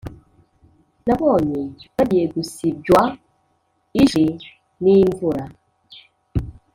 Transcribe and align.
Nabonye 1.07 1.59
bagiye 1.95 2.25
gusibywa 2.35 3.01
ishri 4.01 4.27
n’imvura 4.83 5.43